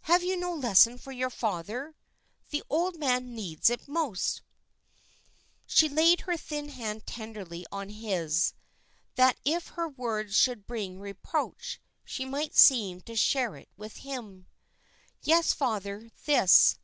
"Have 0.00 0.24
you 0.24 0.36
no 0.36 0.52
lesson 0.56 0.98
for 0.98 1.12
your 1.12 1.30
father? 1.30 1.94
The 2.50 2.64
old 2.68 2.98
man 2.98 3.32
needs 3.32 3.70
it 3.70 3.86
most." 3.86 4.42
She 5.66 5.88
laid 5.88 6.22
her 6.22 6.36
thin 6.36 6.70
hand 6.70 7.06
tenderly 7.06 7.64
on 7.70 7.88
his, 7.88 8.54
that 9.14 9.38
if 9.44 9.68
her 9.68 9.86
words 9.88 10.34
should 10.36 10.66
bring 10.66 10.98
reproach, 10.98 11.80
she 12.04 12.24
might 12.24 12.56
seem 12.56 13.02
to 13.02 13.14
share 13.14 13.54
it 13.54 13.68
with 13.76 13.98
him. 13.98 14.48
"Yes, 15.22 15.52
father, 15.52 16.10
this. 16.26 16.80